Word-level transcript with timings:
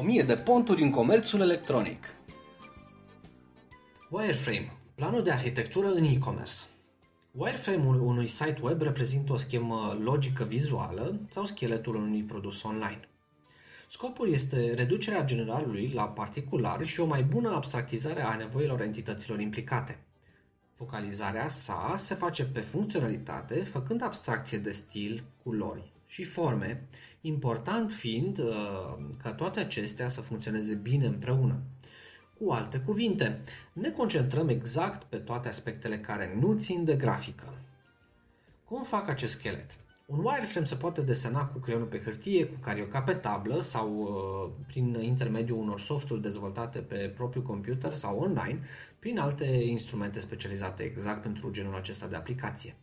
1000 0.00 0.22
de 0.22 0.36
ponturi 0.36 0.82
în 0.82 0.90
comerțul 0.90 1.40
electronic. 1.40 2.04
Wireframe, 4.10 4.72
planul 4.94 5.22
de 5.22 5.30
arhitectură 5.30 5.86
în 5.86 6.04
e-commerce. 6.04 6.54
Wireframe-ul 7.32 8.00
unui 8.00 8.26
site 8.26 8.60
web 8.62 8.82
reprezintă 8.82 9.32
o 9.32 9.36
schemă 9.36 9.98
logică 10.02 10.44
vizuală 10.44 11.20
sau 11.28 11.44
scheletul 11.44 11.94
unui 11.94 12.22
produs 12.22 12.62
online. 12.62 13.00
Scopul 13.88 14.32
este 14.32 14.74
reducerea 14.74 15.24
generalului 15.24 15.90
la 15.94 16.08
particular 16.08 16.84
și 16.84 17.00
o 17.00 17.06
mai 17.06 17.22
bună 17.22 17.50
abstractizare 17.54 18.22
a 18.22 18.36
nevoilor 18.36 18.80
entităților 18.80 19.40
implicate. 19.40 19.98
Focalizarea 20.74 21.48
sa 21.48 21.94
se 21.96 22.14
face 22.14 22.44
pe 22.44 22.60
funcționalitate, 22.60 23.64
făcând 23.64 24.02
abstracție 24.02 24.58
de 24.58 24.70
stil, 24.70 25.24
culori 25.42 25.96
și 26.10 26.24
forme, 26.24 26.88
important 27.20 27.92
fiind 27.92 28.38
uh, 28.38 28.54
ca 29.22 29.32
toate 29.32 29.60
acestea 29.60 30.08
să 30.08 30.20
funcționeze 30.20 30.74
bine 30.74 31.06
împreună. 31.06 31.62
Cu 32.38 32.50
alte 32.50 32.78
cuvinte, 32.78 33.40
ne 33.72 33.90
concentrăm 33.90 34.48
exact 34.48 35.02
pe 35.02 35.16
toate 35.16 35.48
aspectele 35.48 35.98
care 35.98 36.36
nu 36.40 36.54
țin 36.58 36.84
de 36.84 36.96
grafică. 36.96 37.54
Cum 38.64 38.82
fac 38.82 39.08
acest 39.08 39.38
schelet? 39.38 39.70
Un 40.06 40.18
wireframe 40.18 40.66
se 40.66 40.74
poate 40.74 41.00
desena 41.00 41.46
cu 41.46 41.58
creionul 41.58 41.86
pe 41.86 42.00
hârtie, 42.00 42.46
cu 42.46 42.58
carioca 42.60 43.02
pe 43.02 43.12
tablă 43.12 43.60
sau 43.60 43.96
uh, 43.96 44.52
prin 44.66 45.00
intermediul 45.00 45.58
unor 45.58 45.80
softuri 45.80 46.22
dezvoltate 46.22 46.78
pe 46.78 47.12
propriul 47.16 47.44
computer 47.44 47.94
sau 47.94 48.18
online, 48.18 48.60
prin 48.98 49.18
alte 49.18 49.44
instrumente 49.44 50.20
specializate 50.20 50.82
exact 50.82 51.22
pentru 51.22 51.50
genul 51.50 51.74
acesta 51.74 52.06
de 52.06 52.16
aplicație. 52.16 52.76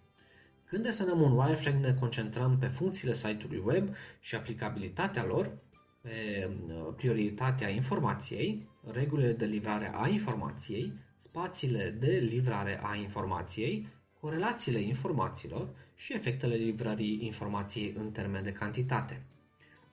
Când 0.75 0.87
desenăm 0.87 1.21
un 1.21 1.37
wireframe 1.37 1.79
ne 1.79 1.93
concentrăm 1.93 2.57
pe 2.57 2.67
funcțiile 2.67 3.13
site-ului 3.13 3.61
web 3.65 3.89
și 4.19 4.35
aplicabilitatea 4.35 5.25
lor, 5.25 5.57
pe 6.01 6.49
uh, 6.67 6.93
prioritatea 6.95 7.69
informației, 7.69 8.69
regulile 8.91 9.33
de 9.33 9.45
livrare 9.45 9.91
a 9.93 10.07
informației, 10.07 10.93
spațiile 11.15 11.89
de 11.99 12.27
livrare 12.29 12.79
a 12.83 12.95
informației, 12.95 13.87
corelațiile 14.19 14.79
informațiilor 14.79 15.69
și 15.95 16.13
efectele 16.13 16.55
livrării 16.55 17.19
informației 17.21 17.93
în 17.97 18.11
termen 18.11 18.43
de 18.43 18.51
cantitate. 18.51 19.25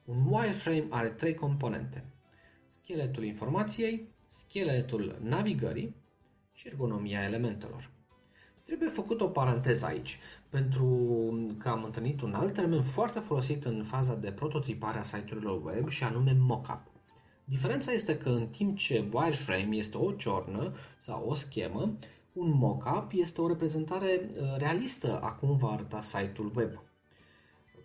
Un 0.05 0.25
wireframe 0.25 0.85
are 0.89 1.09
trei 1.09 1.33
componente. 1.33 2.03
Scheletul 2.67 3.23
informației, 3.23 4.07
scheletul 4.27 5.19
navigării 5.21 5.95
și 6.53 6.67
ergonomia 6.67 7.23
elementelor. 7.23 7.89
Trebuie 8.63 8.89
făcut 8.89 9.21
o 9.21 9.27
paranteză 9.27 9.85
aici, 9.85 10.19
pentru 10.49 10.87
că 11.57 11.69
am 11.69 11.83
întâlnit 11.83 12.21
un 12.21 12.33
alt 12.33 12.53
termen 12.53 12.83
foarte 12.83 13.19
folosit 13.19 13.65
în 13.65 13.83
faza 13.83 14.15
de 14.15 14.31
prototipare 14.31 14.99
a 14.99 15.03
site-urilor 15.03 15.63
web 15.63 15.89
și 15.89 16.03
anume 16.03 16.35
mockup. 16.39 16.81
Diferența 17.45 17.91
este 17.91 18.17
că 18.17 18.29
în 18.29 18.47
timp 18.47 18.77
ce 18.77 19.05
wireframe 19.11 19.75
este 19.75 19.97
o 19.97 20.11
ciornă 20.11 20.73
sau 20.97 21.25
o 21.27 21.33
schemă, 21.33 21.97
un 22.33 22.49
mockup 22.49 23.11
este 23.13 23.41
o 23.41 23.47
reprezentare 23.47 24.29
uh, 24.29 24.57
realistă 24.57 25.19
a 25.19 25.31
cum 25.31 25.57
va 25.57 25.71
arăta 25.71 26.01
site-ul 26.01 26.51
web, 26.55 26.81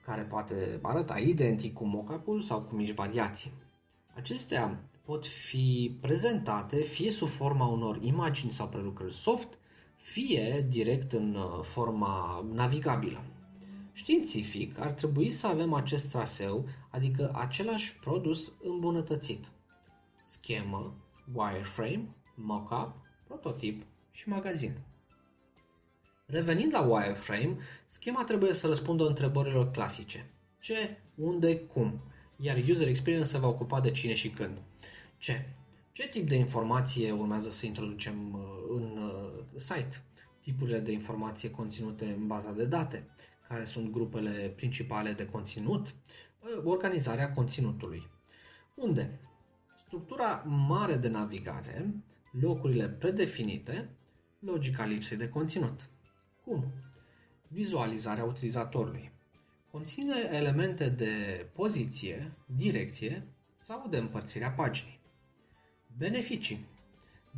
care 0.04 0.22
poate 0.22 0.78
arăta 0.82 1.18
identic 1.18 1.74
cu 1.74 1.84
mockup-ul 1.84 2.40
sau 2.40 2.60
cu 2.60 2.74
mici 2.74 2.94
variații. 2.94 3.52
Acestea 4.14 4.82
pot 5.04 5.26
fi 5.26 5.98
prezentate 6.00 6.82
fie 6.82 7.10
sub 7.10 7.28
forma 7.28 7.66
unor 7.66 7.98
imagini 8.02 8.52
sau 8.52 8.66
prelucrări 8.66 9.12
soft, 9.12 9.58
fie 9.98 10.66
direct 10.68 11.12
în 11.12 11.34
uh, 11.34 11.62
forma 11.62 12.46
navigabilă. 12.52 13.24
Științific, 13.92 14.78
ar 14.78 14.92
trebui 14.92 15.30
să 15.30 15.46
avem 15.46 15.72
acest 15.72 16.10
traseu, 16.10 16.68
adică 16.90 17.32
același 17.34 17.98
produs 17.98 18.52
îmbunătățit. 18.62 19.44
Schemă, 20.24 20.94
wireframe, 21.32 22.08
mockup, 22.34 22.92
prototip 23.26 23.82
și 24.10 24.28
magazin. 24.28 24.72
Revenind 26.26 26.72
la 26.72 26.80
wireframe, 26.80 27.56
schema 27.86 28.24
trebuie 28.24 28.52
să 28.52 28.66
răspundă 28.66 29.06
întrebărilor 29.06 29.70
clasice. 29.70 30.30
Ce, 30.60 30.98
unde, 31.14 31.58
cum, 31.58 32.00
iar 32.36 32.64
user 32.68 32.88
experience 32.88 33.28
se 33.28 33.38
va 33.38 33.46
ocupa 33.46 33.80
de 33.80 33.90
cine 33.90 34.14
și 34.14 34.28
când. 34.28 34.62
Ce? 35.18 35.48
Ce 35.92 36.08
tip 36.08 36.28
de 36.28 36.36
informație 36.36 37.12
urmează 37.12 37.50
să 37.50 37.66
introducem 37.66 38.32
uh, 38.32 38.40
în 38.68 39.02
uh, 39.02 39.27
site? 39.54 40.02
Tipurile 40.40 40.78
de 40.78 40.92
informație 40.92 41.50
conținute 41.50 42.04
în 42.04 42.26
baza 42.26 42.52
de 42.52 42.64
date, 42.64 43.06
care 43.48 43.64
sunt 43.64 43.90
grupele 43.90 44.52
principale 44.56 45.12
de 45.12 45.26
conținut, 45.26 45.86
uh, 45.86 46.64
organizarea 46.64 47.32
conținutului. 47.32 48.10
Unde? 48.74 49.18
Structura 49.76 50.44
mare 50.46 50.96
de 50.96 51.08
navigare, 51.08 51.94
locurile 52.30 52.88
predefinite, 52.88 53.88
logica 54.38 54.84
lipsei 54.84 55.16
de 55.16 55.28
conținut. 55.28 55.80
Cum? 56.44 56.64
Vizualizarea 57.48 58.24
utilizatorului. 58.24 59.12
Conține 59.70 60.28
elemente 60.32 60.88
de 60.88 61.46
poziție, 61.52 62.32
direcție 62.46 63.26
sau 63.54 63.86
de 63.90 63.96
împărțirea 63.96 64.50
paginii. 64.50 65.00
Beneficii. 65.96 66.66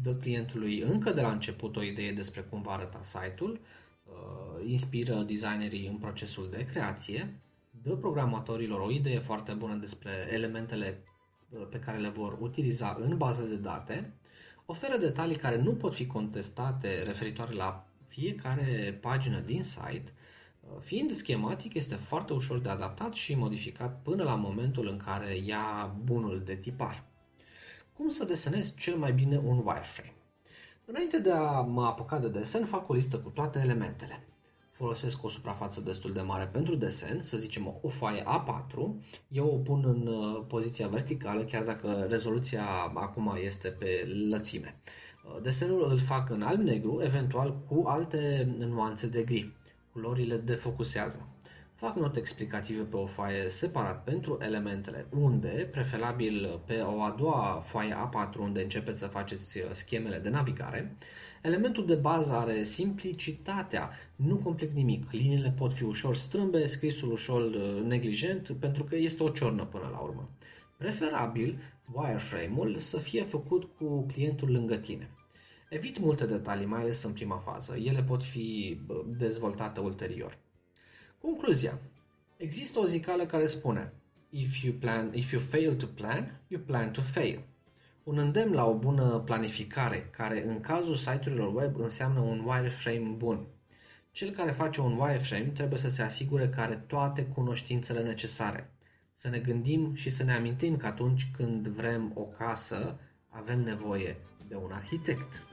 Dă 0.03 0.15
clientului 0.15 0.81
încă 0.81 1.13
de 1.13 1.21
la 1.21 1.31
început 1.31 1.77
o 1.77 1.83
idee 1.83 2.13
despre 2.13 2.41
cum 2.41 2.63
va 2.63 2.73
arăta 2.73 3.01
site-ul, 3.03 3.61
uh, 4.05 4.69
inspiră 4.71 5.15
designerii 5.15 5.87
în 5.87 5.97
procesul 5.97 6.51
de 6.51 6.65
creație, 6.65 7.41
dă 7.83 7.97
programatorilor 7.97 8.81
o 8.81 8.91
idee 8.91 9.19
foarte 9.19 9.53
bună 9.53 9.75
despre 9.75 10.11
elementele 10.31 11.03
uh, 11.49 11.67
pe 11.71 11.79
care 11.79 11.99
le 11.99 12.09
vor 12.09 12.37
utiliza 12.41 12.99
în 13.01 13.17
bază 13.17 13.43
de 13.43 13.57
date, 13.57 14.15
oferă 14.67 14.97
detalii 14.97 15.37
care 15.37 15.63
nu 15.63 15.75
pot 15.75 15.95
fi 15.95 16.07
contestate 16.07 17.03
referitoare 17.03 17.53
la 17.53 17.87
fiecare 18.07 18.99
pagină 19.01 19.39
din 19.39 19.63
site, 19.63 20.13
uh, 20.61 20.77
fiind 20.81 21.11
schematic, 21.11 21.75
este 21.75 21.95
foarte 21.95 22.33
ușor 22.33 22.59
de 22.59 22.69
adaptat 22.69 23.15
și 23.15 23.35
modificat 23.35 24.03
până 24.03 24.23
la 24.23 24.35
momentul 24.35 24.87
în 24.87 24.97
care 24.97 25.37
ia 25.37 25.97
bunul 26.05 26.43
de 26.45 26.55
tipar 26.55 27.10
cum 28.01 28.11
să 28.11 28.25
desenez 28.25 28.75
cel 28.77 28.97
mai 28.97 29.13
bine 29.13 29.41
un 29.45 29.57
wireframe. 29.57 30.15
Înainte 30.85 31.19
de 31.19 31.33
a 31.33 31.61
mă 31.61 31.85
apuca 31.85 32.19
de 32.19 32.29
desen, 32.29 32.65
fac 32.65 32.89
o 32.89 32.95
listă 32.95 33.19
cu 33.19 33.29
toate 33.29 33.61
elementele. 33.63 34.23
Folosesc 34.69 35.25
o 35.25 35.29
suprafață 35.29 35.81
destul 35.81 36.13
de 36.13 36.21
mare 36.21 36.45
pentru 36.45 36.75
desen, 36.75 37.23
să 37.23 37.37
zicem 37.37 37.79
o 37.83 37.89
foaie 37.89 38.23
A4. 38.23 38.77
Eu 39.29 39.47
o 39.47 39.57
pun 39.57 39.85
în 39.87 40.07
uh, 40.07 40.45
poziția 40.49 40.89
verticală, 40.89 41.45
chiar 41.45 41.63
dacă 41.63 42.07
rezoluția 42.09 42.67
acum 42.95 43.39
este 43.43 43.69
pe 43.69 44.09
lățime. 44.31 44.81
Uh, 45.25 45.43
desenul 45.43 45.91
îl 45.91 45.99
fac 45.99 46.31
în 46.31 46.43
alb-negru, 46.43 47.03
eventual 47.03 47.59
cu 47.69 47.83
alte 47.87 48.55
nuanțe 48.59 49.07
de 49.07 49.23
gri. 49.23 49.53
Culorile 49.93 50.37
defocusează. 50.37 51.29
Fac 51.81 51.97
note 51.97 52.19
explicative 52.19 52.83
pe 52.83 52.97
o 52.97 53.07
foaie 53.07 53.49
separat 53.49 54.05
pentru 54.05 54.39
elementele 54.41 55.07
unde, 55.11 55.69
preferabil 55.71 56.63
pe 56.67 56.81
o 56.81 57.03
a 57.03 57.15
doua 57.19 57.61
foaie 57.65 57.95
A4 57.95 58.39
unde 58.39 58.63
începeți 58.63 58.99
să 58.99 59.07
faceți 59.07 59.59
uh, 59.59 59.65
schemele 59.73 60.19
de 60.19 60.29
navigare. 60.29 60.97
Elementul 61.43 61.87
de 61.87 61.95
bază 61.95 62.33
are 62.33 62.63
simplicitatea, 62.63 63.91
nu 64.17 64.37
complic 64.37 64.73
nimic. 64.73 65.11
Liniile 65.11 65.51
pot 65.51 65.73
fi 65.73 65.85
ușor 65.85 66.17
strâmbe, 66.17 66.67
scrisul 66.67 67.13
ușor 67.13 67.43
uh, 67.43 67.83
neglijent, 67.85 68.51
pentru 68.51 68.85
că 68.85 68.97
este 68.97 69.23
o 69.23 69.29
ciornă 69.29 69.65
până 69.65 69.89
la 69.93 69.99
urmă. 69.99 70.29
Preferabil, 70.77 71.61
wireframe-ul 71.93 72.79
să 72.79 72.99
fie 72.99 73.23
făcut 73.23 73.65
cu 73.79 74.07
clientul 74.07 74.51
lângă 74.51 74.77
tine. 74.77 75.11
Evit 75.69 75.99
multe 75.99 76.27
detalii, 76.27 76.67
mai 76.67 76.81
ales 76.81 77.03
în 77.03 77.13
prima 77.13 77.37
fază. 77.37 77.77
Ele 77.77 78.03
pot 78.03 78.25
fi 78.25 78.81
dezvoltate 79.07 79.81
ulterior. 79.81 80.39
Concluzia. 81.23 81.79
Există 82.37 82.79
o 82.79 82.87
zicală 82.87 83.27
care 83.27 83.47
spune 83.47 83.93
If 84.31 84.63
you, 84.63 84.75
plan, 84.75 85.11
if 85.15 85.33
you 85.33 85.41
fail 85.41 85.75
to 85.75 85.87
plan, 85.87 86.41
you 86.49 86.63
plan 86.63 86.93
to 86.93 87.01
fail. 87.01 87.45
Un 88.03 88.19
îndemn 88.19 88.53
la 88.53 88.65
o 88.65 88.79
bună 88.79 89.23
planificare, 89.25 90.09
care 90.11 90.47
în 90.47 90.61
cazul 90.61 90.97
site-urilor 90.97 91.55
web 91.55 91.79
înseamnă 91.79 92.21
un 92.21 92.45
wireframe 92.47 93.15
bun. 93.17 93.47
Cel 94.11 94.31
care 94.31 94.51
face 94.51 94.81
un 94.81 94.99
wireframe 94.99 95.45
trebuie 95.45 95.79
să 95.79 95.91
se 95.91 96.03
asigure 96.03 96.49
că 96.49 96.61
are 96.61 96.77
toate 96.77 97.23
cunoștințele 97.25 98.03
necesare. 98.03 98.71
Să 99.13 99.29
ne 99.29 99.39
gândim 99.39 99.95
și 99.95 100.11
să 100.11 100.25
ne 100.25 100.33
amintim 100.33 100.77
că 100.77 100.87
atunci 100.87 101.31
când 101.37 101.69
vrem 101.69 102.13
o 102.15 102.23
casă, 102.23 102.99
avem 103.29 103.61
nevoie 103.61 104.17
de 104.49 104.55
un 104.55 104.71
arhitect. 104.73 105.45